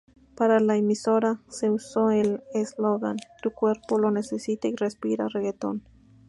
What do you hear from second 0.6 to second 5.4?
emisora se uso el eslogan "Tu cuerpo lo necesita" y "Respira